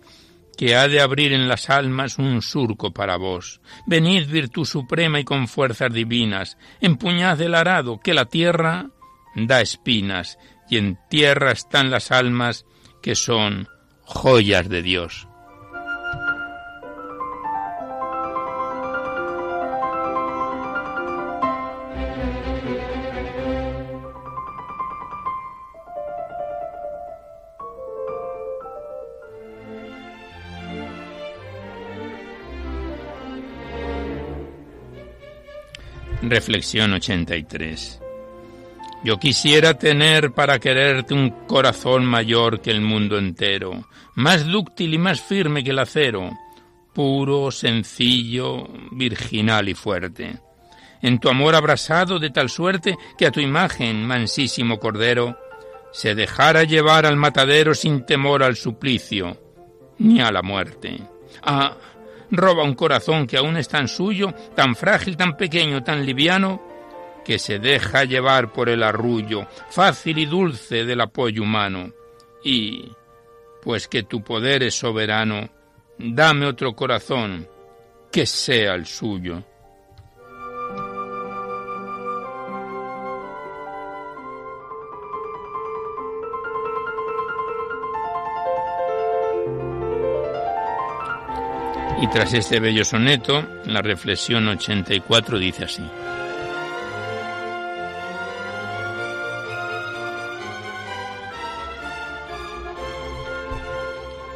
[0.57, 3.61] que ha de abrir en las almas un surco para vos.
[3.86, 8.90] Venid, virtud suprema y con fuerzas divinas, empuñad el arado, que la tierra
[9.34, 10.38] da espinas,
[10.68, 12.66] y en tierra están las almas
[13.03, 13.68] que son
[14.05, 15.28] joyas de Dios.
[36.33, 38.01] Reflexión 83.
[39.05, 44.99] Yo quisiera tener para quererte un corazón mayor que el mundo entero, más dúctil y
[44.99, 46.30] más firme que el acero,
[46.95, 50.39] puro, sencillo, virginal y fuerte.
[51.03, 55.37] En tu amor abrasado de tal suerte que a tu imagen, mansísimo cordero,
[55.93, 59.37] se dejara llevar al matadero sin temor al suplicio,
[59.99, 60.99] ni a la muerte.
[61.43, 61.76] Ah,
[62.33, 66.61] roba un corazón que aún es tan suyo, tan frágil, tan pequeño, tan liviano,
[67.24, 71.93] que se deja llevar por el arrullo fácil y dulce del apoyo humano.
[72.43, 72.91] Y,
[73.62, 75.49] pues que tu poder es soberano,
[75.99, 77.47] dame otro corazón
[78.11, 79.45] que sea el suyo.
[92.03, 95.84] Y tras este bello soneto, la reflexión 84 dice así.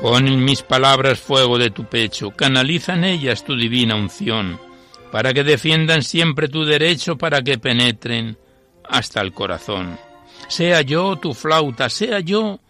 [0.01, 4.61] Pon en mis palabras fuego de tu pecho, canaliza en ellas tu divina unción,
[5.11, 8.39] para que defiendan siempre tu derecho, para que penetren
[8.89, 9.99] hasta el corazón.
[10.47, 12.61] Sea yo tu flauta, sea yo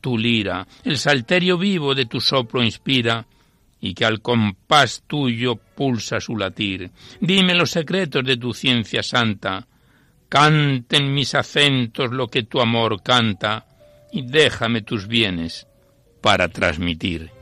[0.00, 3.26] tu lira, el salterio vivo de tu soplo inspira,
[3.80, 6.90] y que al compás tuyo pulsa su latir.
[7.20, 9.66] Dime los secretos de tu ciencia santa,
[10.28, 13.66] canten mis acentos lo que tu amor canta,
[14.12, 15.66] y déjame tus bienes
[16.20, 17.37] para transmitir.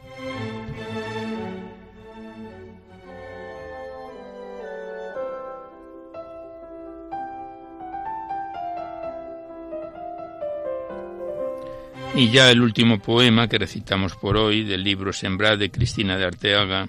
[12.17, 16.25] Y ya el último poema que recitamos por hoy del libro Sembrar de Cristina de
[16.25, 16.89] Arteaga,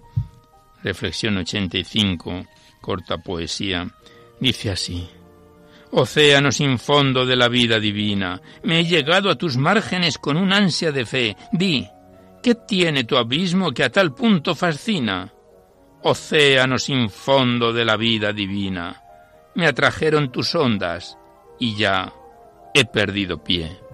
[0.83, 2.45] Reflexión 85,
[2.79, 3.89] corta poesía,
[4.39, 5.09] dice así.
[5.91, 10.53] Océano sin fondo de la vida divina, me he llegado a tus márgenes con un
[10.53, 11.35] ansia de fe.
[11.51, 11.85] Di,
[12.41, 15.33] ¿qué tiene tu abismo que a tal punto fascina?
[16.03, 19.03] Océano sin fondo de la vida divina,
[19.55, 21.17] me atrajeron tus ondas
[21.59, 22.13] y ya
[22.73, 23.86] he perdido pie.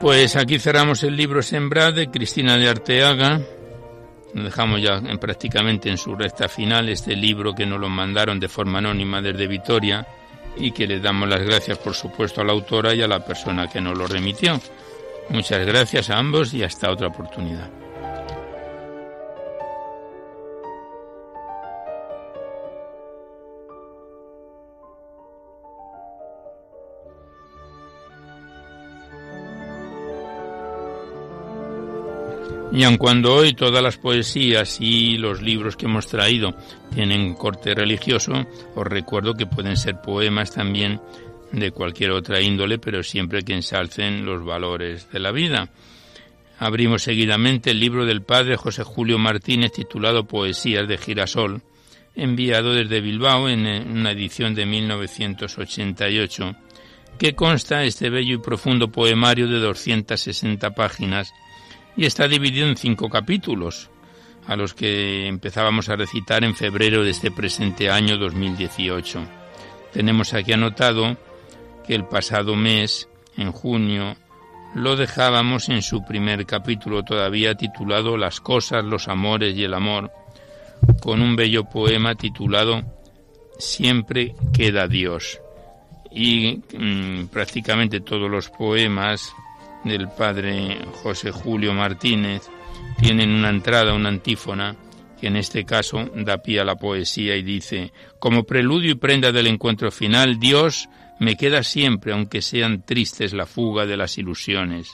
[0.00, 3.40] Pues aquí cerramos el libro Sembrad de Cristina de Arteaga.
[4.34, 8.48] Dejamos ya en, prácticamente en su recta final este libro que nos lo mandaron de
[8.48, 10.06] forma anónima desde Vitoria
[10.58, 13.68] y que le damos las gracias por supuesto a la autora y a la persona
[13.68, 14.60] que nos lo remitió.
[15.30, 17.85] Muchas gracias a ambos y hasta otra oportunidad.
[32.72, 36.54] Y aun cuando hoy todas las poesías y los libros que hemos traído
[36.92, 38.32] tienen corte religioso,
[38.74, 41.00] os recuerdo que pueden ser poemas también
[41.52, 45.70] de cualquier otra índole, pero siempre que ensalcen los valores de la vida.
[46.58, 51.62] Abrimos seguidamente el libro del padre José Julio Martínez titulado Poesías de Girasol,
[52.14, 56.56] enviado desde Bilbao en una edición de 1988
[57.18, 61.32] que consta este bello y profundo poemario de 260 páginas
[61.96, 63.90] y está dividido en cinco capítulos,
[64.46, 69.20] a los que empezábamos a recitar en febrero de este presente año 2018.
[69.92, 71.16] Tenemos aquí anotado
[71.86, 74.16] que el pasado mes, en junio,
[74.74, 80.12] lo dejábamos en su primer capítulo todavía titulado Las cosas, los amores y el amor,
[81.00, 82.82] con un bello poema titulado
[83.58, 85.40] Siempre queda Dios.
[86.10, 89.34] Y mm, prácticamente todos los poemas
[89.86, 92.42] del padre José Julio Martínez
[93.00, 94.76] tienen una entrada, una antífona,
[95.20, 99.32] que en este caso da pie a la poesía y dice, como preludio y prenda
[99.32, 104.92] del encuentro final, Dios me queda siempre, aunque sean tristes la fuga de las ilusiones,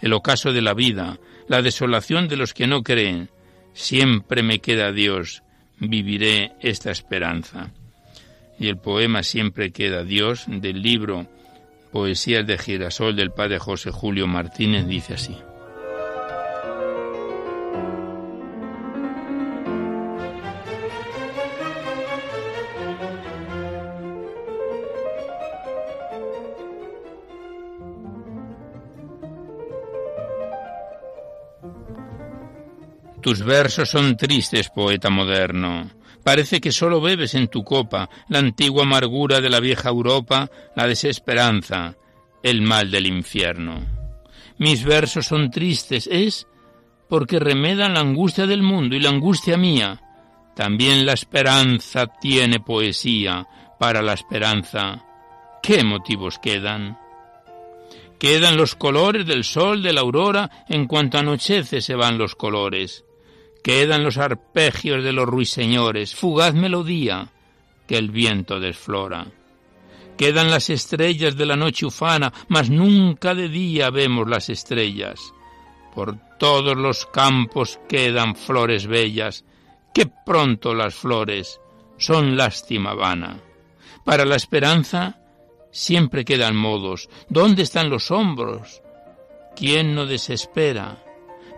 [0.00, 1.18] el ocaso de la vida,
[1.48, 3.30] la desolación de los que no creen.
[3.72, 5.42] Siempre me queda Dios,
[5.78, 7.72] viviré esta esperanza.
[8.58, 11.26] Y el poema Siempre queda Dios del libro
[11.94, 15.38] Poesías de Girasol del padre José Julio Martínez dice así.
[33.20, 35.88] Tus versos son tristes, poeta moderno.
[36.24, 40.86] Parece que solo bebes en tu copa la antigua amargura de la vieja Europa, la
[40.86, 41.96] desesperanza,
[42.42, 43.84] el mal del infierno.
[44.58, 46.46] Mis versos son tristes, es
[47.08, 50.00] porque remedan la angustia del mundo y la angustia mía.
[50.56, 53.46] También la esperanza tiene poesía.
[53.78, 55.04] Para la esperanza,
[55.62, 56.96] ¿qué motivos quedan?
[58.18, 63.04] Quedan los colores del sol, de la aurora, en cuanto anochece se van los colores.
[63.64, 67.32] Quedan los arpegios de los ruiseñores, fugaz melodía
[67.88, 69.26] que el viento desflora.
[70.18, 75.32] Quedan las estrellas de la noche ufana, mas nunca de día vemos las estrellas.
[75.94, 79.46] Por todos los campos quedan flores bellas,
[79.94, 81.58] que pronto las flores
[81.96, 83.40] son lástima vana.
[84.04, 85.18] Para la esperanza
[85.70, 87.08] siempre quedan modos.
[87.30, 88.82] ¿Dónde están los hombros?
[89.56, 91.03] ¿Quién no desespera?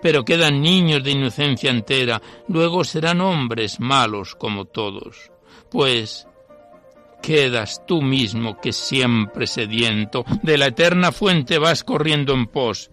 [0.07, 5.33] Pero quedan niños de inocencia entera, luego serán hombres malos como todos.
[5.69, 6.29] Pues
[7.21, 12.93] quedas tú mismo que siempre sediento, de la eterna fuente vas corriendo en pos,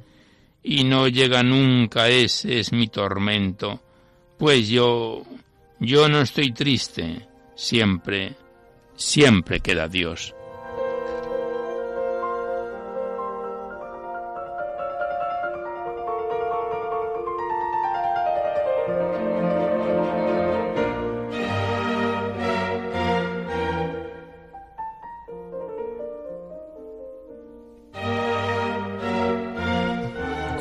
[0.63, 3.79] y no llega nunca ese es mi tormento,
[4.39, 5.21] pues yo,
[5.79, 8.33] yo no estoy triste, siempre,
[8.95, 10.33] siempre queda Dios.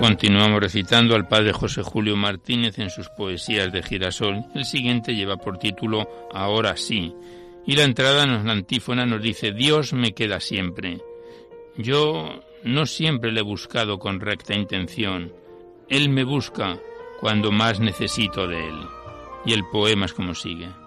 [0.03, 4.44] Continuamos recitando al padre José Julio Martínez en sus poesías de girasol.
[4.53, 7.14] El siguiente lleva por título Ahora sí.
[7.64, 10.98] Y la entrada, en la antífona, nos dice Dios me queda siempre.
[11.76, 15.32] Yo no siempre le he buscado con recta intención.
[15.88, 16.80] Él me busca
[17.20, 18.80] cuando más necesito de él.
[19.46, 20.82] Y el poema es como sigue.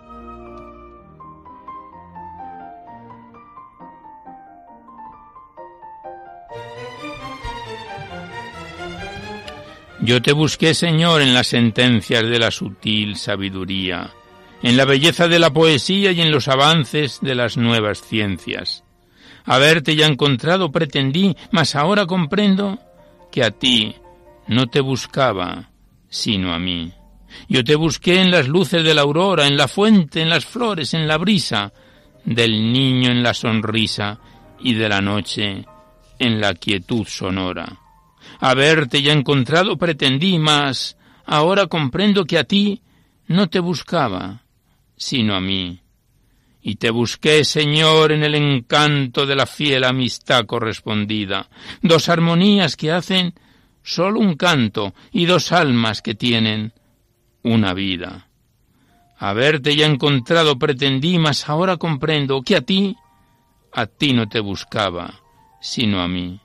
[10.05, 14.11] Yo te busqué, Señor, en las sentencias de la sutil sabiduría,
[14.61, 18.83] en la belleza de la poesía y en los avances de las nuevas ciencias.
[19.45, 22.77] Haberte ya encontrado pretendí, mas ahora comprendo
[23.31, 23.95] que a ti
[24.45, 25.71] no te buscaba,
[26.07, 26.93] sino a mí.
[27.49, 30.93] Yo te busqué en las luces de la aurora, en la fuente, en las flores,
[30.93, 31.73] en la brisa,
[32.23, 34.19] del niño en la sonrisa
[34.59, 35.65] y de la noche
[36.19, 37.79] en la quietud sonora
[38.39, 42.81] haberte ya encontrado pretendí, mas ahora comprendo que a ti
[43.27, 44.43] no te buscaba,
[44.95, 45.81] sino a mí.
[46.61, 51.47] Y te busqué, Señor, en el encanto de la fiel amistad correspondida,
[51.81, 53.35] dos armonías que hacen
[53.83, 56.73] solo un canto y dos almas que tienen
[57.43, 58.29] una vida.
[59.17, 62.95] Haberte ya encontrado pretendí, mas ahora comprendo que a ti,
[63.71, 65.21] a ti no te buscaba,
[65.61, 66.39] sino a mí.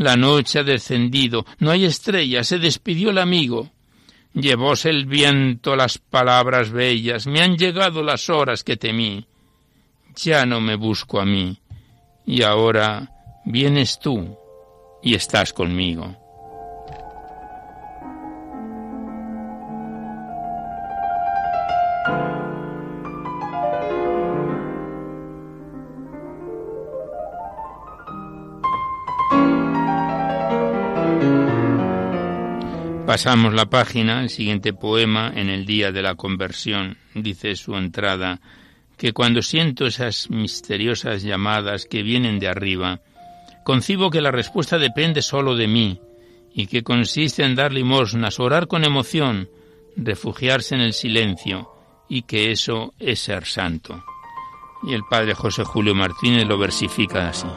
[0.00, 3.68] La noche ha descendido, no hay estrellas, se despidió el amigo.
[4.32, 9.26] Llevóse el viento las palabras bellas, me han llegado las horas que temí.
[10.16, 11.60] Ya no me busco a mí,
[12.24, 13.10] y ahora
[13.44, 14.38] vienes tú
[15.02, 16.16] y estás conmigo.
[33.22, 38.40] Pasamos la página, el siguiente poema, en el día de la conversión, dice su entrada,
[38.96, 43.02] que cuando siento esas misteriosas llamadas que vienen de arriba,
[43.62, 46.00] concibo que la respuesta depende solo de mí,
[46.54, 49.50] y que consiste en dar limosnas, orar con emoción,
[49.96, 51.68] refugiarse en el silencio,
[52.08, 54.02] y que eso es ser santo.
[54.82, 57.48] Y el padre José Julio Martínez lo versifica así.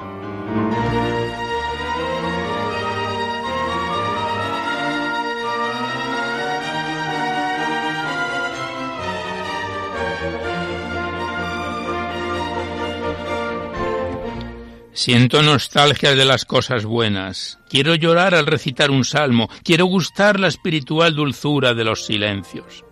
[14.93, 17.57] Siento nostalgia de las cosas buenas.
[17.67, 19.49] Quiero llorar al recitar un salmo.
[19.63, 22.85] Quiero gustar la espiritual dulzura de los silencios.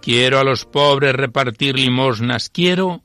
[0.00, 2.48] Quiero a los pobres repartir limosnas.
[2.48, 3.02] Quiero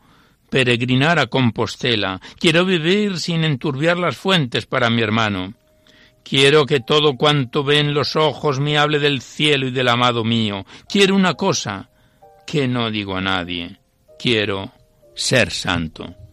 [0.51, 2.21] peregrinar a Compostela.
[2.39, 5.55] Quiero vivir sin enturbiar las fuentes para mi hermano.
[6.23, 10.63] Quiero que todo cuanto ven los ojos me hable del cielo y del amado mío.
[10.87, 11.89] Quiero una cosa
[12.45, 13.79] que no digo a nadie.
[14.19, 14.73] Quiero
[15.15, 16.26] ser santo.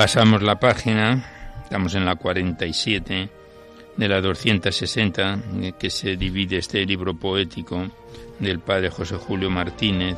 [0.00, 1.26] Pasamos la página,
[1.62, 3.28] estamos en la 47
[3.98, 5.42] de la 260
[5.78, 7.86] que se divide este libro poético
[8.38, 10.16] del padre José Julio Martínez.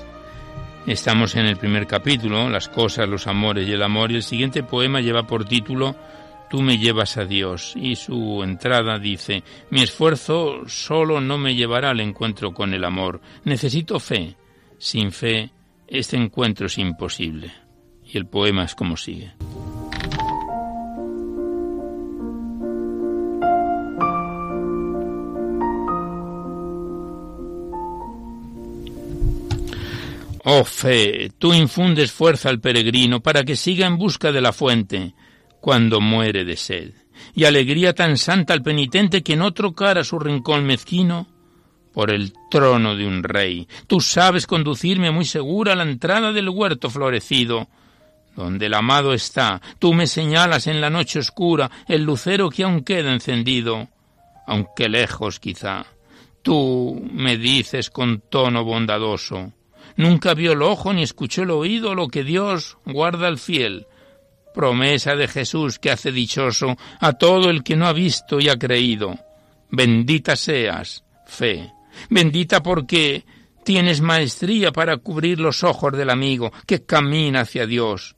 [0.87, 4.63] Estamos en el primer capítulo, las cosas, los amores y el amor, y el siguiente
[4.63, 5.97] poema lleva por título
[6.49, 11.91] Tú me llevas a Dios, y su entrada dice, mi esfuerzo solo no me llevará
[11.91, 14.37] al encuentro con el amor, necesito fe,
[14.79, 15.51] sin fe
[15.89, 17.53] este encuentro es imposible.
[18.05, 19.33] Y el poema es como sigue.
[30.55, 35.15] Oh fe, tú infundes fuerza al peregrino para que siga en busca de la fuente
[35.63, 36.93] cuando muere de sed,
[37.35, 41.27] y alegría tan santa al penitente que no trocara su rincón mezquino
[41.95, 43.67] por el trono de un rey.
[43.87, 47.69] Tú sabes conducirme muy segura a la entrada del huerto florecido,
[48.37, 49.63] donde el amado está.
[49.79, 53.89] Tú me señalas en la noche oscura el lucero que aún queda encendido,
[54.47, 55.87] aunque lejos quizá.
[56.43, 59.55] Tú me dices con tono bondadoso,
[59.97, 63.87] Nunca vio el ojo ni escuchó el oído lo que Dios guarda al fiel.
[64.55, 68.59] Promesa de Jesús que hace dichoso a todo el que no ha visto y ha
[68.59, 69.19] creído.
[69.71, 71.73] Bendita seas, fe.
[72.11, 73.25] Bendita porque
[73.65, 78.17] tienes maestría para cubrir los ojos del amigo que camina hacia Dios.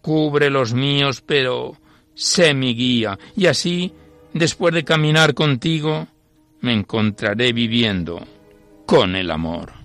[0.00, 1.76] Cubre los míos, pero
[2.14, 3.92] sé mi guía, y así,
[4.32, 6.08] después de caminar contigo,
[6.60, 8.26] me encontraré viviendo
[8.86, 9.81] con el amor.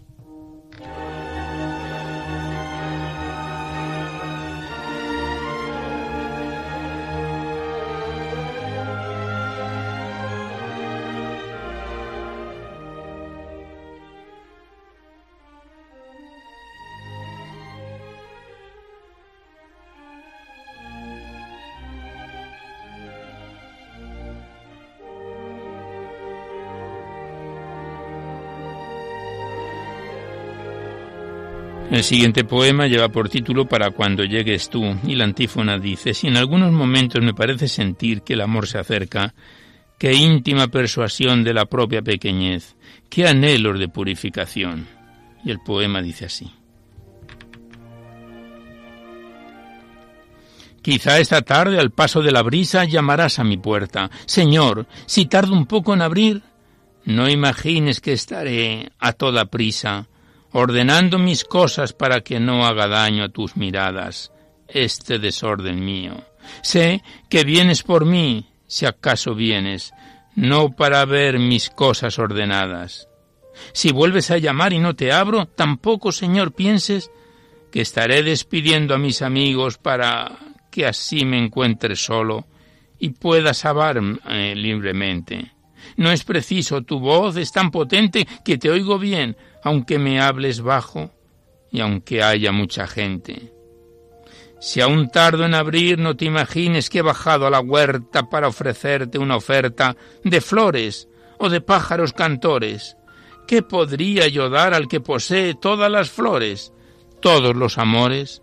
[31.97, 36.27] El siguiente poema lleva por título Para cuando llegues tú, y la antífona dice, si
[36.27, 39.33] en algunos momentos me parece sentir que el amor se acerca,
[39.97, 42.75] qué íntima persuasión de la propia pequeñez,
[43.09, 44.87] qué anhelos de purificación.
[45.43, 46.51] Y el poema dice así.
[50.83, 54.11] Quizá esta tarde al paso de la brisa llamarás a mi puerta.
[54.27, 56.43] Señor, si tardo un poco en abrir,
[57.05, 60.07] no imagines que estaré a toda prisa
[60.51, 64.31] ordenando mis cosas para que no haga daño a tus miradas
[64.67, 66.15] este desorden mío.
[66.61, 69.93] Sé que vienes por mí, si acaso vienes,
[70.35, 73.07] no para ver mis cosas ordenadas.
[73.73, 77.11] Si vuelves a llamar y no te abro, tampoco, Señor, pienses
[77.71, 80.37] que estaré despidiendo a mis amigos para
[80.71, 82.45] que así me encuentre solo
[82.99, 85.51] y puedas amarme eh, libremente.
[85.95, 90.61] No es preciso, tu voz es tan potente que te oigo bien, aunque me hables
[90.61, 91.11] bajo
[91.71, 93.53] y aunque haya mucha gente.
[94.59, 98.47] Si aún tardo en abrir, no te imagines que he bajado a la huerta para
[98.47, 101.07] ofrecerte una oferta de flores
[101.37, 102.97] o de pájaros cantores.
[103.47, 106.73] ¿Qué podría yo dar al que posee todas las flores,
[107.21, 108.41] todos los amores?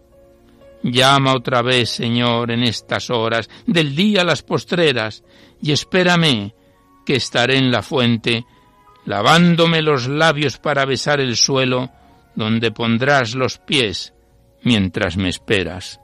[0.82, 5.24] Llama otra vez, Señor, en estas horas del día las postreras,
[5.60, 6.52] y espérame,
[7.04, 8.44] que estaré en la fuente,
[9.04, 11.90] lavándome los labios para besar el suelo,
[12.34, 14.14] donde pondrás los pies
[14.62, 16.00] mientras me esperas.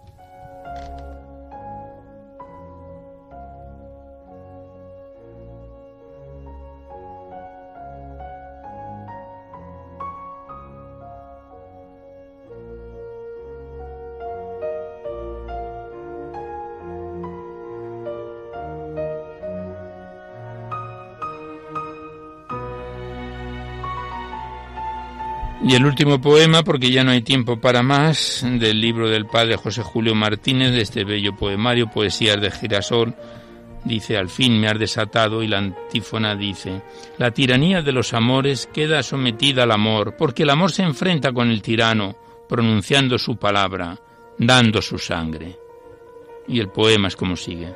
[25.71, 29.55] Y el último poema, porque ya no hay tiempo para más, del libro del padre
[29.55, 33.15] José Julio Martínez, de este bello poemario, Poesías de Girasol,
[33.85, 36.83] dice, al fin me has desatado, y la antífona dice,
[37.19, 41.53] la tiranía de los amores queda sometida al amor, porque el amor se enfrenta con
[41.53, 42.17] el tirano,
[42.49, 43.97] pronunciando su palabra,
[44.39, 45.57] dando su sangre.
[46.49, 47.73] Y el poema es como sigue.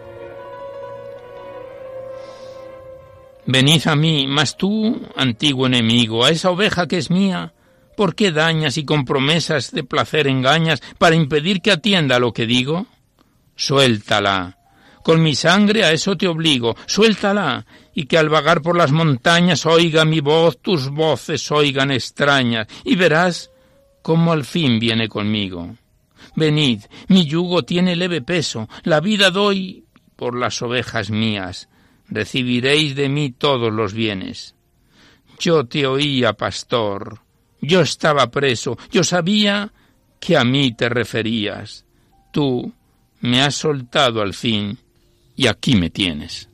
[3.46, 7.53] Venid a mí, mas tú, antiguo enemigo, a esa oveja que es mía,
[7.96, 12.46] ¿Por qué dañas y con promesas de placer engañas para impedir que atienda lo que
[12.46, 12.86] digo?
[13.54, 14.58] Suéltala.
[15.02, 16.76] Con mi sangre a eso te obligo.
[16.86, 17.66] Suéltala.
[17.94, 22.66] Y que al vagar por las montañas oiga mi voz, tus voces oigan extrañas.
[22.84, 23.50] Y verás
[24.02, 25.76] cómo al fin viene conmigo.
[26.34, 28.68] Venid, mi yugo tiene leve peso.
[28.82, 29.84] La vida doy
[30.16, 31.68] por las ovejas mías.
[32.08, 34.56] Recibiréis de mí todos los bienes.
[35.38, 37.23] Yo te oía, pastor
[37.66, 39.72] yo estaba preso, yo sabía
[40.20, 41.84] que a mí te referías.
[42.32, 42.72] Tú
[43.20, 44.78] me has soltado al fin
[45.36, 46.48] y aquí me tienes.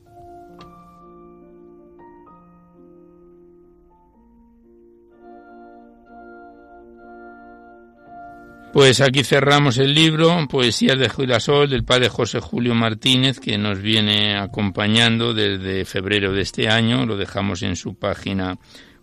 [8.73, 13.81] Pues aquí cerramos el libro, Poesías de Girasol, del padre José Julio Martínez, que nos
[13.81, 17.05] viene acompañando desde febrero de este año.
[17.05, 18.57] Lo dejamos en su página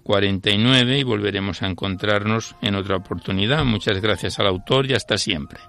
[0.09, 3.63] 49 y volveremos a encontrarnos en otra oportunidad.
[3.67, 5.61] Muchas gracias al autor y hasta siempre.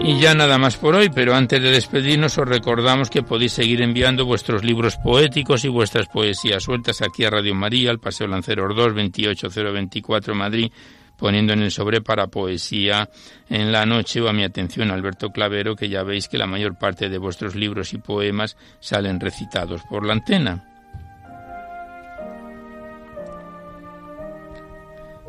[0.00, 3.82] Y ya nada más por hoy, pero antes de despedirnos os recordamos que podéis seguir
[3.82, 8.74] enviando vuestros libros poéticos y vuestras poesías sueltas aquí a Radio María, al Paseo Lanceros
[8.74, 10.72] 2, 28024 Madrid,
[11.20, 13.08] poniendo en el sobre para poesía
[13.48, 16.78] en la noche o a mi atención Alberto Clavero, que ya veis que la mayor
[16.78, 20.66] parte de vuestros libros y poemas salen recitados por la antena.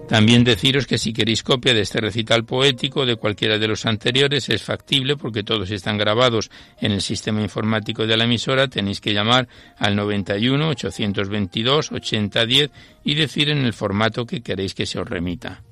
[0.07, 4.49] También deciros que si queréis copia de este recital poético de cualquiera de los anteriores
[4.49, 8.67] es factible porque todos están grabados en el sistema informático de la emisora.
[8.67, 12.71] Tenéis que llamar al 91 822 8010
[13.05, 15.63] y decir en el formato que queréis que se os remita.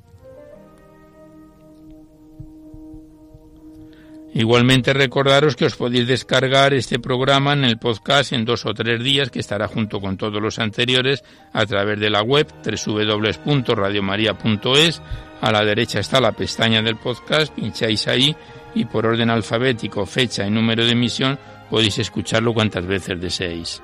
[4.34, 9.04] Igualmente recordaros que os podéis descargar este programa en el podcast en dos o tres
[9.04, 15.02] días que estará junto con todos los anteriores a través de la web www.radiomaria.es.
[15.42, 18.36] A la derecha está la pestaña del podcast, pincháis ahí
[18.76, 23.82] y por orden alfabético, fecha y número de emisión podéis escucharlo cuantas veces deseéis.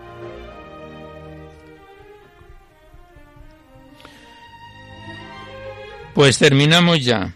[6.13, 7.35] Pues terminamos ya.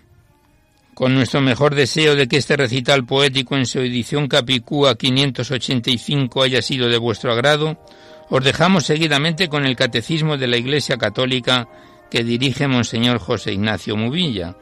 [1.00, 6.62] Con nuestro mejor deseo de que este recital poético en su edición Capicúa 585 haya
[6.62, 7.82] sido de vuestro agrado,
[8.30, 11.70] os dejamos seguidamente con el Catecismo de la Iglesia Católica
[12.12, 14.58] que dirige Monseñor José Ignacio Mubilla.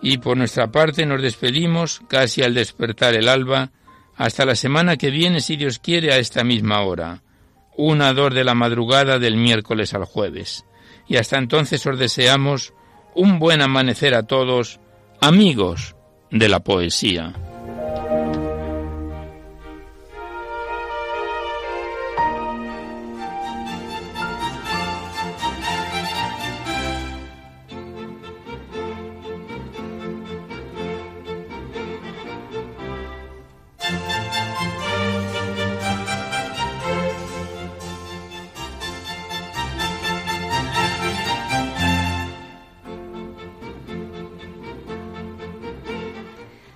[0.00, 3.72] Y por nuestra parte nos despedimos casi al despertar el alba,
[4.14, 7.24] hasta la semana que viene, si Dios quiere, a esta misma hora,
[7.76, 10.66] una dor de la madrugada del miércoles al jueves.
[11.08, 12.74] Y hasta entonces os deseamos
[13.16, 14.78] un buen amanecer a todos,
[15.24, 15.96] amigos
[16.30, 17.32] de la poesía.